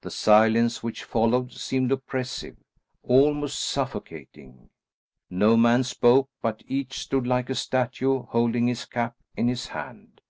[0.00, 2.56] The silence which followed seemed oppressive;
[3.04, 4.70] almost suffocating.
[5.30, 10.20] No man spoke, but each stood like a statue holding his cap in his hand.